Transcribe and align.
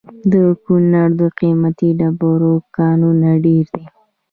د 0.31 0.33
کونړ 0.63 1.07
د 1.19 1.21
قیمتي 1.39 1.89
ډبرو 1.99 2.53
کانونه 2.77 3.29
ډیر 3.45 3.65
دي 3.75 3.85